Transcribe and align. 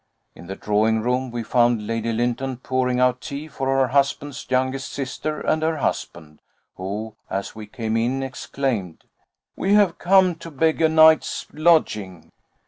In 0.33 0.47
the 0.47 0.55
drawing 0.55 1.03
room 1.03 1.29
we 1.29 1.43
found 1.43 1.85
Lady 1.85 2.11
Lynton 2.11 2.57
pouring 2.57 2.99
out 2.99 3.21
tea 3.21 3.47
for 3.47 3.67
her 3.67 3.89
husband's 3.89 4.47
youngest 4.49 4.91
sister 4.91 5.41
and 5.41 5.61
her 5.61 5.77
husband, 5.77 6.41
who, 6.75 7.15
as 7.29 7.53
we 7.53 7.67
came 7.67 7.95
in, 7.95 8.23
exclaimed: 8.23 9.03
"We 9.55 9.75
have 9.75 9.99
come 9.99 10.33
to 10.37 10.49
beg 10.49 10.81
a 10.81 10.89
night's 10.89 11.45
lodging." 11.53 12.31